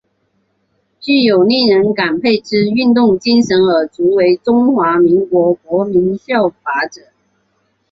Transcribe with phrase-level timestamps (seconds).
[0.99, 7.03] 具有令人感佩之运动精神而足为中华民国国民效法者。